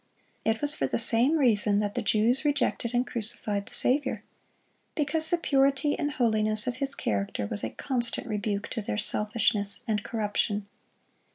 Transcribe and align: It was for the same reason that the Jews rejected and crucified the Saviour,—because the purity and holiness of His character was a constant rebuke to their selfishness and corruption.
It 0.43 0.61
was 0.61 0.73
for 0.73 0.87
the 0.87 0.97
same 0.97 1.37
reason 1.37 1.77
that 1.77 1.93
the 1.93 2.01
Jews 2.01 2.43
rejected 2.43 2.95
and 2.95 3.05
crucified 3.05 3.67
the 3.67 3.73
Saviour,—because 3.75 5.29
the 5.29 5.37
purity 5.37 5.95
and 5.99 6.13
holiness 6.13 6.65
of 6.65 6.77
His 6.77 6.95
character 6.95 7.45
was 7.45 7.63
a 7.63 7.69
constant 7.69 8.25
rebuke 8.25 8.67
to 8.69 8.81
their 8.81 8.97
selfishness 8.97 9.81
and 9.87 10.01
corruption. 10.01 10.65